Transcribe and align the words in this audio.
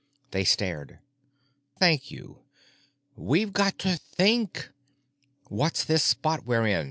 They 0.31 0.45
stared. 0.45 0.97
"Thank 1.77 2.09
you. 2.09 2.39
We've 3.15 3.53
got 3.53 3.77
to 3.77 3.97
think. 3.97 4.71
What's 5.47 5.83
this 5.83 6.01
spot 6.03 6.43
we're 6.43 6.65
in? 6.65 6.79